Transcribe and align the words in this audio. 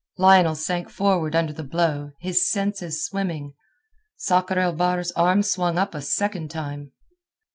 Lionel 0.17 0.55
sank 0.55 0.89
forward 0.89 1.35
under 1.35 1.53
the 1.53 1.63
blow, 1.63 2.13
his 2.19 2.49
senses 2.49 3.05
swimming. 3.05 3.53
Sakr 4.17 4.57
el 4.57 4.73
Bahr's 4.73 5.11
arm 5.11 5.43
swung 5.43 5.77
up 5.77 5.93
a 5.93 6.01
second 6.01 6.49
time. 6.49 6.91